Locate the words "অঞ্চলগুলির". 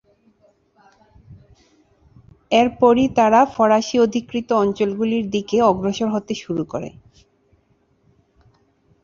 4.63-5.25